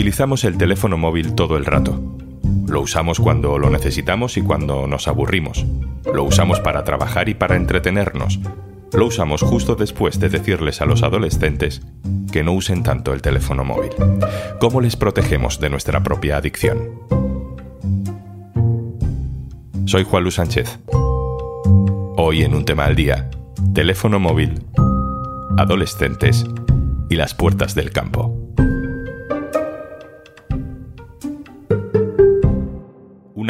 Utilizamos 0.00 0.44
el 0.44 0.56
teléfono 0.56 0.96
móvil 0.96 1.34
todo 1.34 1.58
el 1.58 1.66
rato. 1.66 2.00
Lo 2.66 2.80
usamos 2.80 3.20
cuando 3.20 3.58
lo 3.58 3.68
necesitamos 3.68 4.38
y 4.38 4.40
cuando 4.40 4.86
nos 4.86 5.08
aburrimos. 5.08 5.66
Lo 6.14 6.24
usamos 6.24 6.58
para 6.58 6.84
trabajar 6.84 7.28
y 7.28 7.34
para 7.34 7.54
entretenernos. 7.54 8.40
Lo 8.94 9.04
usamos 9.04 9.42
justo 9.42 9.74
después 9.74 10.18
de 10.18 10.30
decirles 10.30 10.80
a 10.80 10.86
los 10.86 11.02
adolescentes 11.02 11.82
que 12.32 12.42
no 12.42 12.52
usen 12.52 12.82
tanto 12.82 13.12
el 13.12 13.20
teléfono 13.20 13.62
móvil. 13.62 13.90
¿Cómo 14.58 14.80
les 14.80 14.96
protegemos 14.96 15.60
de 15.60 15.68
nuestra 15.68 16.02
propia 16.02 16.38
adicción? 16.38 16.78
Soy 19.84 20.04
Juan 20.04 20.22
Luis 20.22 20.36
Sánchez. 20.36 20.78
Hoy 22.16 22.40
en 22.42 22.54
un 22.54 22.64
tema 22.64 22.86
al 22.86 22.96
día, 22.96 23.28
teléfono 23.74 24.18
móvil, 24.18 24.62
adolescentes 25.58 26.46
y 27.10 27.16
las 27.16 27.34
puertas 27.34 27.74
del 27.74 27.90
campo. 27.90 28.29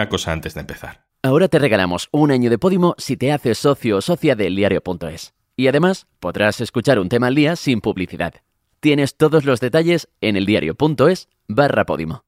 Una 0.01 0.09
cosa 0.09 0.33
antes 0.33 0.55
de 0.55 0.61
empezar. 0.61 1.05
Ahora 1.23 1.49
te 1.49 1.59
regalamos 1.59 2.09
un 2.11 2.31
año 2.31 2.49
de 2.49 2.57
Podimo 2.57 2.95
si 2.97 3.19
te 3.19 3.33
haces 3.33 3.59
socio 3.59 3.99
o 3.99 4.01
socia 4.01 4.35
del 4.35 4.57
diario.es. 4.57 5.35
Y 5.57 5.69
además 5.69 6.07
podrás 6.21 6.63
escuchar 6.63 6.99
un 6.99 7.11
tema 7.11 7.27
al 7.27 7.35
día 7.35 7.55
sin 7.55 7.83
publicidad. 7.83 8.33
Tienes 8.81 9.19
todos 9.19 9.45
los 9.45 9.61
detalles 9.61 10.09
en 10.23 10.39
eldiario.es 10.39 11.29
barra 11.49 11.85
Podimo. 11.85 12.25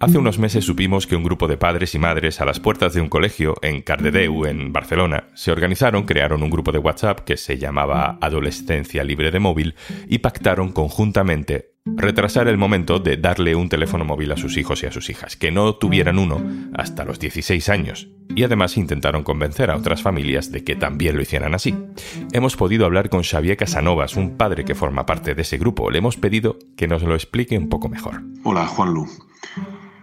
Hace 0.00 0.16
unos 0.16 0.38
meses 0.38 0.64
supimos 0.64 1.06
que 1.06 1.14
un 1.14 1.22
grupo 1.22 1.46
de 1.46 1.58
padres 1.58 1.94
y 1.94 1.98
madres 1.98 2.40
a 2.40 2.46
las 2.46 2.58
puertas 2.58 2.94
de 2.94 3.02
un 3.02 3.10
colegio 3.10 3.56
en 3.60 3.82
Cardedeu, 3.82 4.46
en 4.46 4.72
Barcelona, 4.72 5.28
se 5.34 5.52
organizaron, 5.52 6.04
crearon 6.04 6.42
un 6.42 6.48
grupo 6.48 6.72
de 6.72 6.78
WhatsApp 6.78 7.20
que 7.20 7.36
se 7.36 7.58
llamaba 7.58 8.16
Adolescencia 8.22 9.04
Libre 9.04 9.30
de 9.30 9.40
Móvil 9.40 9.74
y 10.08 10.20
pactaron 10.20 10.72
conjuntamente 10.72 11.69
retrasar 11.86 12.48
el 12.48 12.58
momento 12.58 12.98
de 12.98 13.16
darle 13.16 13.54
un 13.54 13.68
teléfono 13.68 14.04
móvil 14.04 14.32
a 14.32 14.36
sus 14.36 14.56
hijos 14.56 14.82
y 14.82 14.86
a 14.86 14.92
sus 14.92 15.08
hijas, 15.08 15.36
que 15.36 15.50
no 15.50 15.74
tuvieran 15.76 16.18
uno 16.18 16.42
hasta 16.74 17.04
los 17.04 17.18
16 17.18 17.68
años, 17.68 18.08
y 18.34 18.44
además 18.44 18.76
intentaron 18.76 19.22
convencer 19.22 19.70
a 19.70 19.76
otras 19.76 20.02
familias 20.02 20.52
de 20.52 20.62
que 20.62 20.76
también 20.76 21.16
lo 21.16 21.22
hicieran 21.22 21.54
así. 21.54 21.74
Hemos 22.32 22.56
podido 22.56 22.84
hablar 22.84 23.08
con 23.08 23.22
Xavier 23.22 23.56
Casanovas, 23.56 24.16
un 24.16 24.36
padre 24.36 24.64
que 24.64 24.74
forma 24.74 25.06
parte 25.06 25.34
de 25.34 25.42
ese 25.42 25.58
grupo. 25.58 25.90
Le 25.90 25.98
hemos 25.98 26.16
pedido 26.16 26.58
que 26.76 26.86
nos 26.86 27.02
lo 27.02 27.14
explique 27.14 27.56
un 27.56 27.68
poco 27.68 27.88
mejor. 27.88 28.22
Hola, 28.44 28.66
Juanlu. 28.66 29.06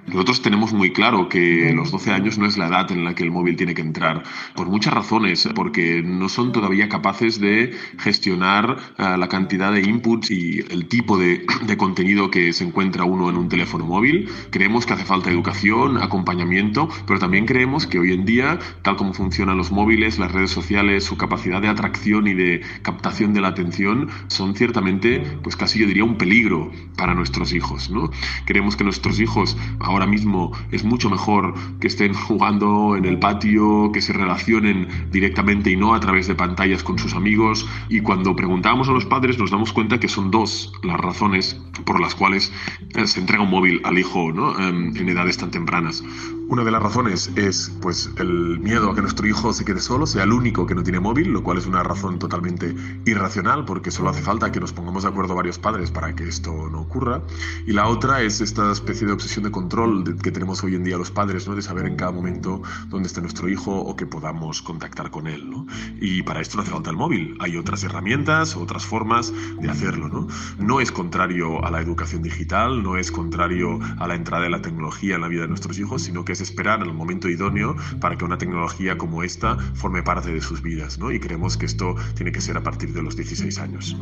Nosotros 0.08 0.42
tenemos 0.42 0.72
muy 0.72 0.94
claro 0.94 1.28
que 1.28 1.74
los 1.74 1.92
12 1.92 2.14
años 2.14 2.38
no 2.38 2.46
es 2.46 2.58
la 2.58 2.68
edad 2.68 2.90
en 2.94 3.04
la 3.04 3.14
que 3.14 3.24
el 3.24 3.32
móvil 3.32 3.58
tiene 3.58 3.74
que 3.74 3.82
entrar, 3.82 4.24
por 4.56 4.68
muchas 4.70 4.94
razones, 4.94 5.50
porque 5.54 6.02
no 6.02 6.30
son 6.30 6.54
todavía 6.54 6.88
capaces 6.88 7.42
de 7.42 7.76
gestionar 8.00 8.78
eh, 8.98 9.18
la 9.18 9.28
cantidad 9.28 9.70
de 9.74 9.82
inputs 9.82 10.32
y 10.32 10.60
el 10.70 10.88
tipo 10.88 11.18
de, 11.18 11.46
de, 11.64 11.78
contenido 11.78 12.32
que 12.32 12.54
se 12.54 12.64
encuentra 12.64 13.04
uno 13.04 13.30
en 13.30 13.36
un 13.36 13.50
teléfono 13.50 13.86
móvil. 13.86 14.30
Creemos 14.50 14.86
que 14.86 14.94
hace 14.94 15.04
falta 15.04 15.30
educación, 15.30 15.98
acompañamiento, 15.98 16.88
pero 17.06 17.20
también 17.20 17.46
creemos 17.46 17.86
que 17.86 18.00
hoy 18.00 18.14
en 18.14 18.24
día, 18.24 18.60
tal 18.84 18.96
como 18.96 19.14
funcionan 19.14 19.58
los 19.58 19.74
móviles, 19.74 20.20
las 20.20 20.32
redes 20.32 20.52
sociales, 20.52 21.04
su 21.04 21.18
capacidad 21.18 21.62
de 21.62 21.68
atracción 21.68 22.28
y 22.28 22.34
de 22.34 22.62
captación 22.82 23.34
de 23.34 23.42
la 23.42 23.50
atención 23.50 24.08
son 24.28 24.56
ciertamente, 24.56 25.20
pues 25.44 25.58
casi 25.58 25.80
yo 25.80 25.86
diría, 25.86 26.06
un 26.06 26.18
peligro 26.18 26.72
para 26.96 27.14
nuestros 27.14 27.52
hijos. 27.52 27.90
¿no? 27.90 28.10
Creemos 28.46 28.78
que 28.78 28.86
nuestros 28.86 29.20
hijos 29.20 29.58
ahora 29.80 29.97
ahora 29.98 30.10
mismo 30.10 30.52
es 30.72 30.84
mucho 30.84 31.10
mejor 31.10 31.54
que 31.80 31.88
estén 31.88 32.14
jugando 32.28 32.96
en 32.96 33.06
el 33.06 33.20
patio, 33.20 33.92
que 33.92 34.02
se 34.02 34.14
relacionen 34.14 34.88
directamente 35.12 35.72
y 35.72 35.76
no 35.76 35.94
a 35.94 36.00
través 36.00 36.28
de 36.28 36.36
pantallas 36.36 36.84
con 36.84 37.00
sus 37.00 37.14
amigos. 37.14 37.68
Y 37.90 38.02
cuando 38.02 38.36
preguntamos 38.36 38.88
a 38.90 38.92
los 38.92 39.06
padres 39.06 39.38
nos 39.40 39.52
damos 39.52 39.74
cuenta 39.74 40.00
que 40.00 40.08
son 40.08 40.32
dos 40.32 40.72
las 40.84 41.00
razones 41.00 41.60
por 41.86 42.00
las 42.00 42.16
cuales 42.16 42.52
eh, 42.96 43.08
se 43.08 43.20
entrega 43.20 43.44
un 43.44 43.50
móvil 43.50 43.82
al 43.84 43.98
hijo 43.98 44.32
¿no? 44.32 44.58
Em, 44.60 44.96
en 44.96 45.10
edades 45.10 45.38
tan 45.38 45.52
tempranas. 45.52 46.04
Una 46.50 46.64
de 46.64 46.72
las 46.72 46.82
razones 46.82 47.30
es 47.36 47.72
pues 47.82 48.10
el 48.18 48.60
miedo 48.60 48.90
a 48.90 48.96
que 48.96 49.02
nuestro 49.02 49.28
hijo 49.28 49.52
se 49.52 49.66
quede 49.66 49.82
solo, 49.82 50.06
sea 50.06 50.24
el 50.24 50.32
único 50.32 50.66
que 50.66 50.76
no 50.76 50.84
tiene 50.84 51.00
móvil, 51.00 51.30
lo 51.30 51.44
cual 51.44 51.58
es 51.58 51.66
una 51.66 51.84
razón 51.84 52.20
totalmente 52.20 52.74
irracional 53.06 53.66
porque 53.66 53.92
solo 53.92 54.10
hace 54.10 54.22
falta 54.22 54.52
que 54.52 54.60
nos 54.60 54.72
pongamos 54.72 55.04
de 55.04 55.10
acuerdo 55.10 55.36
varios 55.36 55.60
padres 55.60 55.92
para 55.92 56.16
que 56.16 56.28
esto 56.28 56.70
no 56.72 56.82
ocurra. 56.82 57.22
Y 57.66 57.74
la 57.74 57.88
otra 57.88 58.22
es 58.22 58.40
esta 58.40 58.72
especie 58.72 59.06
de 59.08 59.14
obsesión 59.14 59.44
de 59.44 59.52
control 59.52 59.87
que 60.24 60.32
tenemos 60.32 60.64
hoy 60.64 60.76
en 60.76 60.84
día 60.84 60.98
los 60.98 61.12
padres, 61.12 61.48
¿no? 61.48 61.56
de 61.56 61.62
saber 61.62 61.86
en 61.86 61.96
cada 61.96 62.12
momento 62.12 62.62
dónde 62.90 63.08
está 63.08 63.22
nuestro 63.22 63.50
hijo 63.50 63.76
o 63.78 63.96
que 63.96 64.06
podamos 64.06 64.62
contactar 64.62 65.12
con 65.12 65.28
él. 65.28 65.50
¿no? 65.50 65.66
Y 66.00 66.24
para 66.24 66.42
esto 66.42 66.58
no 66.58 66.64
hace 66.64 66.72
falta 66.72 66.90
el 66.90 66.98
móvil, 66.98 67.38
hay 67.40 67.58
otras 67.58 67.84
herramientas, 67.84 68.56
otras 68.56 68.86
formas 68.86 69.34
de 69.60 69.70
hacerlo. 69.70 70.08
¿no? 70.10 70.28
no 70.58 70.80
es 70.80 70.92
contrario 70.92 71.64
a 71.66 71.72
la 71.72 71.82
educación 71.82 72.24
digital, 72.24 72.82
no 72.82 72.98
es 72.98 73.12
contrario 73.12 73.80
a 74.00 74.08
la 74.08 74.16
entrada 74.16 74.44
de 74.44 74.50
la 74.50 74.62
tecnología 74.62 75.16
en 75.16 75.22
la 75.22 75.28
vida 75.28 75.42
de 75.42 75.50
nuestros 75.50 75.78
hijos, 75.80 76.04
sino 76.04 76.26
que 76.26 76.38
esperar 76.42 76.82
el 76.82 76.94
momento 76.94 77.30
idóneo 77.30 77.76
para 78.00 78.18
que 78.18 78.26
una 78.26 78.38
tecnología 78.38 78.98
como 78.98 79.24
esta 79.24 79.58
forme 79.76 80.04
parte 80.04 80.32
de 80.32 80.42
sus 80.42 80.62
vidas, 80.62 80.98
¿no? 80.98 81.12
Y 81.12 81.20
creemos 81.20 81.58
que 81.58 81.66
esto 81.66 81.96
tiene 82.16 82.32
que 82.32 82.42
ser 82.42 82.58
a 82.58 82.64
partir 82.64 82.94
de 82.94 83.02
los 83.02 83.16
16 83.16 83.60
años. 83.60 83.96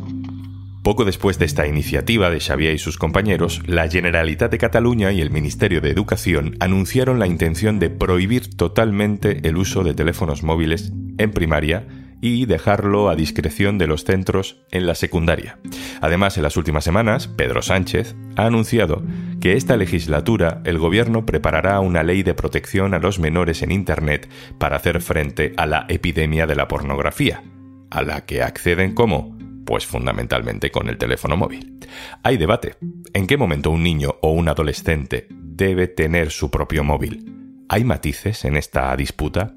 Poco 0.86 1.04
después 1.04 1.36
de 1.40 1.46
esta 1.46 1.66
iniciativa 1.66 2.30
de 2.30 2.38
Xavier 2.38 2.72
y 2.72 2.78
sus 2.78 2.96
compañeros, 2.96 3.60
la 3.66 3.88
Generalitat 3.88 4.52
de 4.52 4.58
Cataluña 4.58 5.10
y 5.10 5.20
el 5.20 5.32
Ministerio 5.32 5.80
de 5.80 5.90
Educación 5.90 6.56
anunciaron 6.60 7.18
la 7.18 7.26
intención 7.26 7.80
de 7.80 7.90
prohibir 7.90 8.54
totalmente 8.54 9.40
el 9.48 9.56
uso 9.56 9.82
de 9.82 9.94
teléfonos 9.94 10.44
móviles 10.44 10.92
en 11.18 11.32
primaria 11.32 11.88
y 12.20 12.46
dejarlo 12.46 13.08
a 13.08 13.16
discreción 13.16 13.78
de 13.78 13.88
los 13.88 14.04
centros 14.04 14.62
en 14.70 14.86
la 14.86 14.94
secundaria. 14.94 15.58
Además, 16.00 16.36
en 16.36 16.44
las 16.44 16.56
últimas 16.56 16.84
semanas, 16.84 17.26
Pedro 17.26 17.62
Sánchez 17.62 18.14
ha 18.36 18.46
anunciado 18.46 19.02
que 19.40 19.54
esta 19.54 19.76
legislatura 19.76 20.62
el 20.62 20.78
gobierno 20.78 21.26
preparará 21.26 21.80
una 21.80 22.04
ley 22.04 22.22
de 22.22 22.34
protección 22.34 22.94
a 22.94 23.00
los 23.00 23.18
menores 23.18 23.60
en 23.62 23.72
Internet 23.72 24.28
para 24.60 24.76
hacer 24.76 25.02
frente 25.02 25.52
a 25.56 25.66
la 25.66 25.84
epidemia 25.88 26.46
de 26.46 26.54
la 26.54 26.68
pornografía, 26.68 27.42
a 27.90 28.02
la 28.02 28.24
que 28.24 28.44
acceden 28.44 28.94
como 28.94 29.35
pues 29.66 29.84
fundamentalmente 29.84 30.70
con 30.70 30.88
el 30.88 30.96
teléfono 30.96 31.36
móvil. 31.36 31.78
Hay 32.22 32.38
debate. 32.38 32.76
¿En 33.12 33.26
qué 33.26 33.36
momento 33.36 33.70
un 33.70 33.82
niño 33.82 34.14
o 34.22 34.30
un 34.30 34.48
adolescente 34.48 35.26
debe 35.30 35.88
tener 35.88 36.30
su 36.30 36.50
propio 36.50 36.84
móvil? 36.84 37.64
¿Hay 37.68 37.84
matices 37.84 38.46
en 38.46 38.56
esta 38.56 38.96
disputa? 38.96 39.54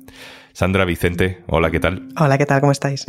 Sandra 0.51 0.83
Vicente, 0.83 1.43
hola, 1.47 1.71
¿qué 1.71 1.79
tal? 1.79 2.09
Hola, 2.17 2.37
¿qué 2.37 2.45
tal? 2.45 2.59
¿Cómo 2.59 2.73
estáis? 2.73 3.05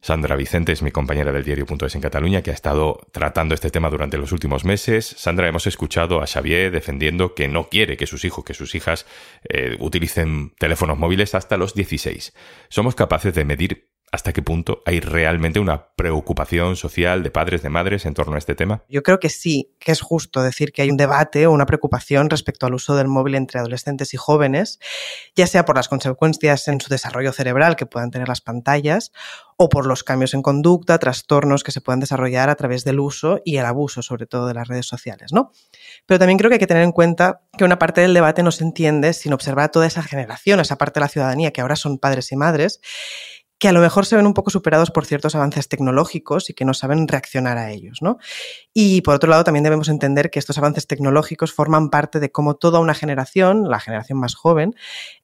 Sandra 0.00 0.36
Vicente 0.36 0.72
es 0.72 0.82
mi 0.82 0.90
compañera 0.90 1.32
del 1.32 1.44
diario.es 1.44 1.94
en 1.94 2.00
Cataluña 2.00 2.40
que 2.40 2.50
ha 2.50 2.54
estado 2.54 2.98
tratando 3.12 3.54
este 3.54 3.70
tema 3.70 3.90
durante 3.90 4.16
los 4.16 4.32
últimos 4.32 4.64
meses. 4.64 5.04
Sandra, 5.18 5.48
hemos 5.48 5.66
escuchado 5.66 6.22
a 6.22 6.26
Xavier 6.26 6.70
defendiendo 6.70 7.34
que 7.34 7.46
no 7.46 7.68
quiere 7.68 7.96
que 7.96 8.06
sus 8.06 8.24
hijos, 8.24 8.44
que 8.44 8.54
sus 8.54 8.74
hijas 8.74 9.06
eh, 9.48 9.76
utilicen 9.80 10.54
teléfonos 10.58 10.98
móviles 10.98 11.34
hasta 11.34 11.58
los 11.58 11.74
16. 11.74 12.32
¿Somos 12.70 12.94
capaces 12.94 13.34
de 13.34 13.44
medir 13.44 13.90
hasta 14.12 14.32
qué 14.32 14.42
punto 14.42 14.82
hay 14.86 15.00
realmente 15.00 15.60
una 15.60 15.88
preocupación 15.96 16.76
social 16.76 17.22
de 17.22 17.30
padres, 17.30 17.62
de 17.62 17.68
madres 17.68 18.06
en 18.06 18.14
torno 18.14 18.34
a 18.34 18.38
este 18.38 18.54
tema? 18.54 18.82
Yo 18.88 19.02
creo 19.02 19.18
que 19.18 19.28
sí, 19.28 19.74
que 19.78 19.92
es 19.92 20.00
justo 20.00 20.42
decir 20.42 20.72
que 20.72 20.82
hay 20.82 20.90
un 20.90 20.96
debate 20.96 21.46
o 21.46 21.52
una 21.52 21.66
preocupación 21.66 22.30
respecto 22.30 22.66
al 22.66 22.74
uso 22.74 22.96
del 22.96 23.08
móvil 23.08 23.34
entre 23.34 23.60
adolescentes 23.60 24.14
y 24.14 24.16
jóvenes, 24.16 24.78
ya 25.34 25.46
sea 25.46 25.64
por 25.64 25.76
las 25.76 25.88
consecuencias 25.88 26.68
en 26.68 26.80
su 26.80 26.88
desarrollo 26.88 27.32
cerebral 27.32 27.76
que 27.76 27.86
puedan 27.86 28.10
tener 28.10 28.28
las 28.28 28.40
pantallas 28.40 29.12
o 29.56 29.68
por 29.68 29.86
los 29.86 30.04
cambios 30.04 30.34
en 30.34 30.42
conducta, 30.42 30.98
trastornos 30.98 31.64
que 31.64 31.72
se 31.72 31.80
puedan 31.80 31.98
desarrollar 31.98 32.48
a 32.48 32.54
través 32.54 32.84
del 32.84 33.00
uso 33.00 33.40
y 33.44 33.56
el 33.56 33.66
abuso, 33.66 34.02
sobre 34.02 34.26
todo 34.26 34.46
de 34.46 34.54
las 34.54 34.68
redes 34.68 34.86
sociales, 34.86 35.32
¿no? 35.32 35.50
Pero 36.06 36.20
también 36.20 36.38
creo 36.38 36.48
que 36.48 36.54
hay 36.54 36.60
que 36.60 36.68
tener 36.68 36.84
en 36.84 36.92
cuenta 36.92 37.42
que 37.56 37.64
una 37.64 37.78
parte 37.78 38.00
del 38.00 38.14
debate 38.14 38.44
no 38.44 38.52
se 38.52 38.62
entiende 38.62 39.12
sin 39.12 39.32
observar 39.32 39.64
a 39.64 39.68
toda 39.68 39.86
esa 39.86 40.02
generación, 40.02 40.60
esa 40.60 40.78
parte 40.78 41.00
de 41.00 41.04
la 41.04 41.08
ciudadanía 41.08 41.50
que 41.50 41.60
ahora 41.60 41.74
son 41.74 41.98
padres 41.98 42.30
y 42.30 42.36
madres 42.36 42.80
que 43.58 43.68
a 43.68 43.72
lo 43.72 43.80
mejor 43.80 44.06
se 44.06 44.16
ven 44.16 44.26
un 44.26 44.34
poco 44.34 44.50
superados 44.50 44.90
por 44.90 45.04
ciertos 45.04 45.34
avances 45.34 45.68
tecnológicos 45.68 46.48
y 46.48 46.54
que 46.54 46.64
no 46.64 46.74
saben 46.74 47.08
reaccionar 47.08 47.58
a 47.58 47.72
ellos. 47.72 47.98
¿no? 48.02 48.18
Y 48.72 49.00
por 49.02 49.14
otro 49.14 49.28
lado, 49.28 49.44
también 49.44 49.64
debemos 49.64 49.88
entender 49.88 50.30
que 50.30 50.38
estos 50.38 50.58
avances 50.58 50.86
tecnológicos 50.86 51.52
forman 51.52 51.90
parte 51.90 52.20
de 52.20 52.30
cómo 52.30 52.54
toda 52.54 52.78
una 52.78 52.94
generación, 52.94 53.68
la 53.68 53.80
generación 53.80 54.20
más 54.20 54.34
joven, 54.36 54.74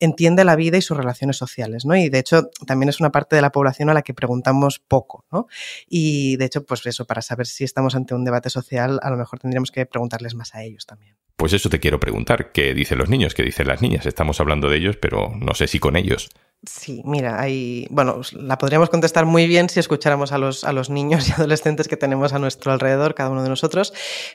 entiende 0.01 0.45
la 0.45 0.57
vida 0.57 0.77
y 0.77 0.83
sus 0.83 0.97
relaciones 0.97 1.37
sociales. 1.37 1.85
¿no? 1.85 1.97
Y 1.97 2.09
de 2.09 2.19
hecho, 2.19 2.51
también 2.67 2.89
es 2.89 2.99
una 2.99 3.11
parte 3.11 3.37
de 3.37 3.43
la 3.43 3.53
población 3.53 3.89
a 3.91 3.95
la 3.95 4.03
que 4.03 4.15
preguntamos 4.15 4.81
poco. 4.81 5.25
¿no? 5.31 5.47
Y 5.89 6.37
de 6.37 6.47
hecho, 6.47 6.65
pues 6.65 6.85
eso, 6.87 7.05
para 7.05 7.23
saber 7.23 7.47
si 7.47 7.63
estamos 7.63 7.95
ante 7.95 8.15
un 8.15 8.25
debate 8.25 8.51
social, 8.51 8.99
a 9.03 9.11
lo 9.11 9.17
mejor 9.17 9.39
tendríamos 9.39 9.71
que 9.71 9.87
preguntarles 9.87 10.35
más 10.35 10.55
a 10.55 10.65
ellos 10.65 10.87
también. 10.87 11.17
Pues 11.37 11.53
eso 11.53 11.69
te 11.69 11.81
quiero 11.81 12.01
preguntar. 12.01 12.53
¿Qué 12.53 12.75
dicen 12.75 12.99
los 12.99 13.09
niños? 13.09 13.35
¿Qué 13.35 13.43
dicen 13.43 13.69
las 13.69 13.83
niñas? 13.83 14.07
Estamos 14.07 14.41
hablando 14.41 14.69
de 14.69 14.77
ellos, 14.77 14.97
pero 14.97 15.33
no 15.37 15.55
sé 15.55 15.67
si 15.67 15.79
con 15.79 15.97
ellos. 15.97 16.31
Sí, 16.67 17.03
mira, 17.05 17.41
hay, 17.41 17.87
bueno, 17.91 18.21
la 18.33 18.57
podríamos 18.59 18.89
contestar 18.89 19.27
muy 19.27 19.47
bien 19.47 19.69
si 19.69 19.81
escucháramos 19.81 20.33
a 20.33 20.39
los, 20.39 20.65
a 20.65 20.73
los 20.73 20.89
niños 20.89 21.29
y 21.29 21.33
adolescentes 21.37 21.89
que 21.89 21.97
tenemos 21.97 22.33
a 22.33 22.39
nuestro 22.39 22.73
alrededor, 22.73 23.15
cada 23.15 23.31
uno 23.31 23.43
de 23.43 23.49
nosotros, 23.49 23.93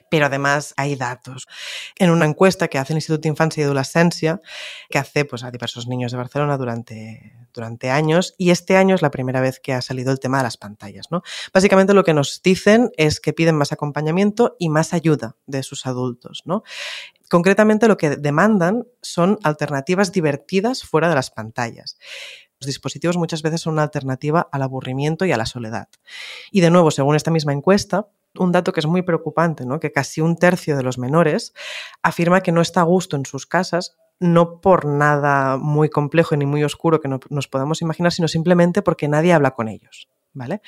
pero 0.09 0.25
además 0.25 0.73
hay 0.77 0.95
datos. 0.95 1.47
En 1.97 2.11
una 2.11 2.25
encuesta 2.25 2.67
que 2.67 2.77
hace 2.77 2.93
el 2.93 2.97
Instituto 2.97 3.21
de 3.21 3.29
Infancia 3.29 3.61
y 3.61 3.63
Adolescencia, 3.63 4.41
que 4.89 4.99
hace 4.99 5.25
pues, 5.25 5.43
a 5.43 5.51
diversos 5.51 5.87
niños 5.87 6.11
de 6.11 6.17
Barcelona 6.17 6.57
durante, 6.57 7.33
durante 7.53 7.89
años, 7.89 8.35
y 8.37 8.51
este 8.51 8.75
año 8.77 8.95
es 8.95 9.01
la 9.01 9.11
primera 9.11 9.41
vez 9.41 9.59
que 9.59 9.73
ha 9.73 9.81
salido 9.81 10.11
el 10.11 10.19
tema 10.19 10.37
de 10.37 10.43
las 10.43 10.57
pantallas. 10.57 11.07
¿no? 11.09 11.23
Básicamente 11.53 11.93
lo 11.93 12.03
que 12.03 12.13
nos 12.13 12.41
dicen 12.43 12.91
es 12.97 13.19
que 13.19 13.33
piden 13.33 13.55
más 13.55 13.71
acompañamiento 13.71 14.55
y 14.59 14.69
más 14.69 14.93
ayuda 14.93 15.35
de 15.47 15.63
sus 15.63 15.85
adultos. 15.85 16.43
¿no? 16.45 16.63
Concretamente 17.29 17.87
lo 17.87 17.97
que 17.97 18.17
demandan 18.17 18.87
son 19.01 19.37
alternativas 19.43 20.11
divertidas 20.11 20.83
fuera 20.83 21.09
de 21.09 21.15
las 21.15 21.29
pantallas. 21.29 21.97
Los 22.59 22.67
dispositivos 22.67 23.17
muchas 23.17 23.41
veces 23.41 23.61
son 23.61 23.73
una 23.73 23.83
alternativa 23.83 24.49
al 24.51 24.63
aburrimiento 24.63 25.25
y 25.25 25.31
a 25.31 25.37
la 25.37 25.45
soledad. 25.45 25.87
Y 26.51 26.61
de 26.61 26.71
nuevo, 26.71 26.91
según 26.91 27.15
esta 27.15 27.31
misma 27.31 27.53
encuesta, 27.53 28.07
un 28.37 28.51
dato 28.51 28.73
que 28.73 28.79
es 28.79 28.85
muy 28.85 29.01
preocupante, 29.03 29.65
¿no? 29.65 29.79
que 29.79 29.91
casi 29.91 30.21
un 30.21 30.35
tercio 30.37 30.75
de 30.75 30.83
los 30.83 30.97
menores 30.97 31.53
afirma 32.03 32.41
que 32.41 32.51
no 32.51 32.61
está 32.61 32.81
a 32.81 32.83
gusto 32.83 33.15
en 33.15 33.25
sus 33.25 33.45
casas, 33.45 33.95
no 34.19 34.59
por 34.59 34.85
nada 34.85 35.57
muy 35.57 35.89
complejo 35.89 36.35
ni 36.35 36.45
muy 36.45 36.63
oscuro 36.63 36.99
que 36.99 37.07
no 37.07 37.19
nos 37.29 37.47
podamos 37.47 37.81
imaginar, 37.81 38.11
sino 38.11 38.27
simplemente 38.27 38.81
porque 38.81 39.07
nadie 39.07 39.33
habla 39.33 39.51
con 39.51 39.69
ellos. 39.69 40.09
¿Vale? 40.33 40.61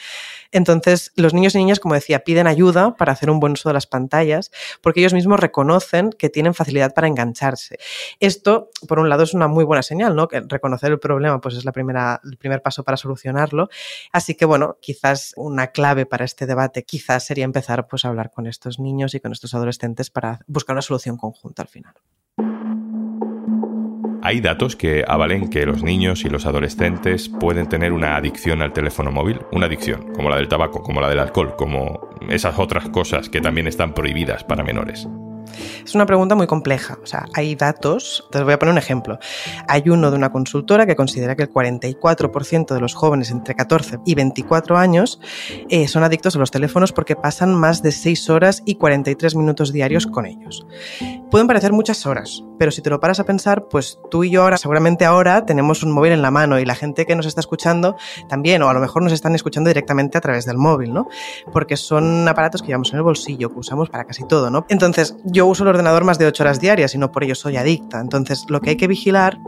Entonces, 0.52 1.12
los 1.16 1.34
niños 1.34 1.56
y 1.56 1.60
niñas, 1.60 1.80
como 1.80 1.96
decía, 1.96 2.24
piden 2.24 2.48
ayuda 2.48 2.96
para 2.96 3.14
hacer 3.14 3.30
un 3.30 3.40
buen 3.40 3.54
uso 3.54 3.70
de 3.70 3.74
las 3.74 3.88
pantallas 3.88 4.52
porque 4.82 5.00
ellos 5.00 5.14
mismos 5.14 5.40
reconocen 5.40 6.12
que 6.12 6.30
tienen 6.30 6.54
facilidad 6.54 6.94
para 6.94 7.08
engancharse. 7.08 7.78
Esto, 8.20 8.70
por 8.88 9.00
un 9.00 9.10
lado, 9.10 9.24
es 9.24 9.34
una 9.34 9.48
muy 9.48 9.64
buena 9.64 9.84
señal, 9.84 10.16
¿no? 10.16 10.28
Que 10.28 10.42
reconocer 10.42 10.92
el 10.92 11.00
problema 11.00 11.42
pues 11.42 11.56
es 11.56 11.66
la 11.66 11.72
primera, 11.72 12.22
el 12.24 12.38
primer 12.38 12.62
paso 12.62 12.84
para 12.84 12.98
solucionarlo. 12.98 13.70
Así 14.12 14.36
que, 14.36 14.46
bueno, 14.46 14.78
quizás 14.82 15.34
una 15.36 15.68
clave 15.68 16.06
para 16.06 16.26
este 16.26 16.46
debate 16.46 16.84
quizás 16.84 17.26
sería 17.26 17.46
empezar 17.46 17.88
pues, 17.88 18.06
a 18.06 18.10
hablar 18.10 18.32
con 18.32 18.48
estos 18.48 18.80
niños 18.80 19.16
y 19.16 19.20
con 19.20 19.32
estos 19.32 19.54
adolescentes 19.54 20.10
para 20.10 20.40
buscar 20.48 20.74
una 20.74 20.82
solución 20.82 21.18
conjunta 21.18 21.62
al 21.62 21.68
final. 21.68 21.94
Hay 24.24 24.40
datos 24.40 24.76
que 24.76 25.04
avalen 25.08 25.50
que 25.50 25.66
los 25.66 25.82
niños 25.82 26.26
y 26.26 26.30
los 26.30 26.46
adolescentes 26.46 27.28
pueden 27.28 27.68
tener 27.68 27.92
una 27.92 28.16
adicción 28.16 28.62
al 28.62 28.72
teléfono 28.72 29.12
móvil, 29.12 29.40
una 29.52 29.66
adicción, 29.66 30.14
como 30.14 30.30
la 30.30 30.36
del 30.36 30.48
tabaco, 30.48 30.84
como 30.84 31.02
la 31.02 31.10
del 31.10 31.20
alcohol, 31.20 31.56
como 31.58 32.10
esas 32.30 32.60
otras 32.60 32.88
cosas 32.90 33.30
que 33.30 33.42
también 33.42 33.66
están 33.66 33.96
prohibidas 33.96 34.44
para 34.44 34.64
menores. 34.64 35.08
Es 35.84 35.96
una 35.96 36.06
pregunta 36.06 36.36
muy 36.36 36.48
compleja. 36.48 36.98
O 37.02 37.06
sea, 37.06 37.26
hay 37.34 37.56
datos. 37.56 38.28
Te 38.32 38.44
voy 38.44 38.54
a 38.54 38.60
poner 38.60 38.74
un 38.74 38.78
ejemplo. 38.78 39.20
Hay 39.68 39.90
uno 39.90 40.12
de 40.12 40.18
una 40.18 40.32
consultora 40.32 40.86
que 40.86 40.96
considera 40.96 41.36
que 41.36 41.44
el 41.44 41.50
44% 41.52 42.74
de 42.74 42.80
los 42.80 42.94
jóvenes 42.94 43.32
entre 43.32 43.56
14 43.56 44.00
y 44.06 44.16
24 44.16 44.78
años 44.78 45.20
eh, 45.70 45.88
son 45.88 46.04
adictos 46.04 46.36
a 46.36 46.40
los 46.40 46.52
teléfonos 46.52 46.92
porque 46.92 47.16
pasan 47.16 47.56
más 47.56 47.82
de 47.82 47.92
6 47.92 48.30
horas 48.30 48.64
y 48.66 48.76
43 48.76 49.36
minutos 49.36 49.72
diarios 49.72 50.08
con 50.08 50.26
ellos. 50.26 50.66
Pueden 51.30 51.48
parecer 51.48 51.72
muchas 51.72 52.06
horas, 52.06 52.44
pero 52.60 52.72
si 52.72 52.82
te 52.82 52.90
lo 52.90 53.00
paras 53.00 53.20
a 53.20 53.24
pensar, 53.24 53.68
pues 53.70 54.00
tú 54.10 54.24
y 54.24 54.32
yo 54.32 54.44
ahora, 54.44 54.58
seguramente 54.58 55.06
ahora, 55.06 55.46
tenemos 55.46 55.82
un 55.82 55.92
móvil 55.92 56.12
en 56.12 56.22
la 56.22 56.30
mano 56.30 56.60
y 56.60 56.66
la 56.66 56.76
gente 56.76 57.06
que 57.06 57.16
nos 57.16 57.26
está 57.26 57.40
escuchando 57.40 57.96
también, 58.28 58.62
o 58.64 58.70
a 58.70 58.74
lo 58.74 58.80
mejor 58.80 59.02
nos 59.02 59.14
están 59.14 59.34
escuchando 59.34 59.70
directamente 59.70 60.18
a 60.18 60.22
través 60.22 60.46
del 60.46 60.58
móvil, 60.58 60.94
¿no? 60.94 61.08
Porque 61.52 61.78
son 61.78 62.28
aparatos 62.28 62.62
que 62.62 62.68
llevamos 62.68 62.92
en 62.92 62.98
el 62.98 63.04
bolsillo, 63.04 63.50
que 63.50 63.60
usamos 63.60 63.90
para 63.90 64.04
casi 64.04 64.28
todo, 64.28 64.50
¿no? 64.50 64.66
Entonces, 64.70 65.16
yo 65.42 65.48
uso 65.48 65.64
el 65.64 65.70
ordenador 65.70 66.04
más 66.04 66.20
de 66.20 66.28
8 66.28 66.44
horas 66.44 66.60
diarias 66.60 66.94
y 66.94 67.00
no 67.00 67.12
por 67.12 67.24
ello 67.24 67.34
soy 67.34 67.58
adicta. 67.58 68.00
Entonces, 68.00 68.46
lo 68.48 68.62
que 68.62 68.70
hay 68.70 68.76
que 68.76 68.86
vigilar 68.86 69.40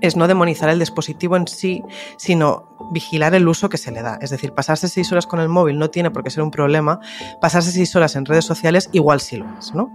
es 0.00 0.14
no 0.14 0.28
demonizar 0.28 0.68
el 0.68 0.78
dispositivo 0.78 1.36
en 1.36 1.48
sí, 1.48 1.82
sino 2.16 2.77
vigilar 2.90 3.34
el 3.34 3.48
uso 3.48 3.68
que 3.68 3.78
se 3.78 3.90
le 3.90 4.02
da. 4.02 4.18
Es 4.20 4.30
decir, 4.30 4.52
pasarse 4.52 4.88
seis 4.88 5.10
horas 5.12 5.26
con 5.26 5.40
el 5.40 5.48
móvil 5.48 5.78
no 5.78 5.90
tiene 5.90 6.10
por 6.10 6.22
qué 6.22 6.30
ser 6.30 6.42
un 6.42 6.50
problema, 6.50 7.00
pasarse 7.40 7.70
seis 7.70 7.94
horas 7.96 8.16
en 8.16 8.24
redes 8.24 8.44
sociales 8.44 8.88
igual 8.92 9.20
sí 9.20 9.36
lo 9.36 9.46
es, 9.58 9.74
¿no? 9.74 9.92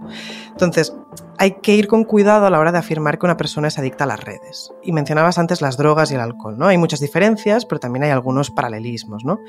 Entonces, 0.50 0.94
hay 1.38 1.52
que 1.62 1.74
ir 1.74 1.88
con 1.88 2.04
cuidado 2.04 2.46
a 2.46 2.50
la 2.50 2.58
hora 2.58 2.72
de 2.72 2.78
afirmar 2.78 3.18
que 3.18 3.26
una 3.26 3.36
persona 3.36 3.68
es 3.68 3.78
adicta 3.78 4.04
a 4.04 4.06
las 4.06 4.22
redes. 4.22 4.72
Y 4.82 4.92
mencionabas 4.92 5.38
antes 5.38 5.60
las 5.60 5.76
drogas 5.76 6.10
y 6.10 6.14
el 6.14 6.20
alcohol, 6.20 6.56
¿no? 6.58 6.66
Hay 6.66 6.78
muchas 6.78 7.00
diferencias, 7.00 7.66
pero 7.66 7.80
también 7.80 8.04
hay 8.04 8.10
algunos 8.10 8.50
paralelismos, 8.50 9.24
¿no? 9.24 9.40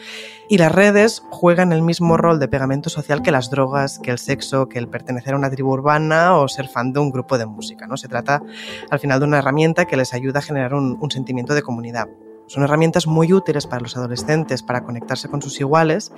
Y 0.50 0.57
las 0.57 0.71
redes 0.71 1.24
juegan 1.30 1.71
el 1.71 1.81
mismo 1.81 2.18
rol 2.18 2.39
de 2.39 2.48
pegamento 2.48 2.89
social 2.89 3.21
que 3.21 3.31
las 3.31 3.50
drogas, 3.50 4.00
que 4.00 4.12
el 4.12 4.19
sexo, 4.19 4.68
que 4.68 4.80
el 4.80 4.88
pertenecer 4.88 5.33
a 5.33 5.38
una 5.38 5.50
tribu 5.50 5.71
urbana 5.74 6.38
o 6.38 6.48
ser 6.48 6.68
fan 6.68 6.94
de 6.94 7.00
un 7.00 7.12
grupo 7.12 7.38
de 7.38 7.45
música, 7.45 7.88
¿no? 7.88 7.98
Se 7.98 8.07
trata 8.07 8.41
al 8.89 9.00
final 9.00 9.19
de 9.19 9.25
una 9.25 9.39
herramienta 9.39 9.86
que 9.86 9.98
les 9.98 10.13
ayuda 10.13 10.39
a 10.39 10.44
generar 10.44 10.74
un, 10.74 10.98
un 11.00 11.12
sentimiento 11.12 11.53
de 11.53 11.62
comunidad. 11.62 12.07
Son 12.47 12.63
herramientas 12.63 13.07
muy 13.07 13.33
útiles 13.33 13.68
para 13.68 13.81
los 13.81 13.97
adolescentes 13.97 14.63
para 14.63 14.83
conectarse 14.83 15.30
con 15.30 15.42
sus 15.42 15.59
iguales. 15.59 16.12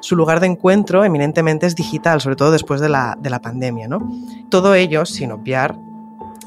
Su 0.00 0.16
lugar 0.16 0.40
de 0.40 0.46
encuentro 0.46 1.04
eminentemente 1.04 1.66
es 1.66 1.74
digital, 1.74 2.20
sobre 2.20 2.36
todo 2.36 2.52
después 2.52 2.80
de 2.80 2.88
la, 2.88 3.16
de 3.20 3.30
la 3.30 3.40
pandemia. 3.40 3.88
¿no? 3.88 4.08
Todo 4.48 4.74
ello 4.74 5.04
sin 5.04 5.32
obviar 5.32 5.76